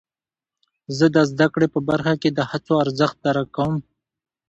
[0.97, 3.75] زه د زده کړې په برخه کې د هڅو ارزښت درک کوم.